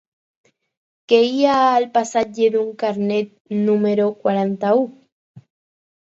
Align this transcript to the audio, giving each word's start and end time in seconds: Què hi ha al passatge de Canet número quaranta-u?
Què 1.11 1.17
hi 1.25 1.43
ha 1.49 1.57
al 1.65 1.83
passatge 1.97 2.47
de 2.55 2.63
Canet 2.83 3.29
número 3.67 4.07
quaranta-u? 4.23 4.81